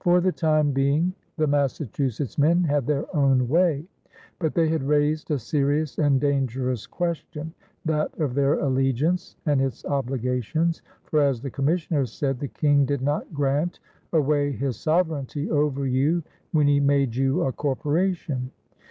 For 0.00 0.22
the 0.22 0.32
time 0.32 0.72
being, 0.72 1.12
the 1.36 1.46
Massachusetts 1.46 2.38
men 2.38 2.64
had 2.64 2.86
their 2.86 3.04
own 3.14 3.48
way; 3.50 3.84
but 4.38 4.54
they 4.54 4.70
had 4.70 4.82
raised 4.82 5.30
a 5.30 5.38
serious 5.38 5.98
and 5.98 6.18
dangerous 6.18 6.86
question, 6.86 7.52
that 7.84 8.18
of 8.18 8.32
their 8.32 8.54
allegiance 8.60 9.36
and 9.44 9.60
its 9.60 9.84
obligations, 9.84 10.80
for, 11.04 11.20
as 11.20 11.42
the 11.42 11.50
commissioners 11.50 12.10
said, 12.10 12.40
"The 12.40 12.48
King 12.48 12.86
did 12.86 13.02
not 13.02 13.34
grant 13.34 13.78
away 14.10 14.52
his 14.52 14.78
soveraigntie 14.78 15.50
over 15.50 15.86
you 15.86 16.22
when 16.50 16.66
he 16.66 16.80
made 16.80 17.14
you 17.14 17.42
a 17.44 17.52
corporation. 17.52 18.50